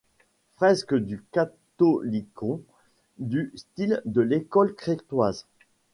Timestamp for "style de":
3.55-4.21